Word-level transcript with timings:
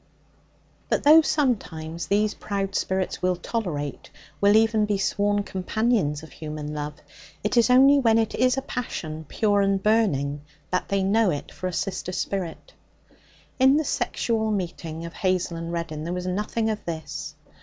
But 0.89 1.03
though 1.03 1.21
sometimes 1.21 2.07
these 2.07 2.33
proud 2.33 2.73
spirits 2.73 3.21
will 3.21 3.35
tolerate, 3.35 4.09
will 4.41 4.55
even 4.57 4.87
be 4.87 4.97
sworn 4.97 5.43
companions 5.43 6.23
of 6.23 6.31
human 6.31 6.73
love, 6.73 6.95
it 7.43 7.55
is 7.55 7.69
only 7.69 7.99
when 7.99 8.17
it 8.17 8.33
is 8.33 8.57
a 8.57 8.63
passion 8.63 9.25
pure 9.29 9.61
and 9.61 9.83
burning 9.83 10.41
that 10.71 10.87
they 10.89 11.03
know 11.03 11.29
it 11.29 11.51
for 11.51 11.67
a 11.67 11.71
sister 11.71 12.13
spirit. 12.13 12.73
In 13.59 13.77
the 13.77 13.85
sexual 13.85 14.49
meeting 14.49 15.05
of 15.05 15.13
Hazel 15.13 15.55
and 15.55 15.71
Reddin 15.71 16.03
there 16.03 16.13
was 16.15 16.25
nothing 16.25 16.71
of 16.71 16.83
this. 16.85 17.35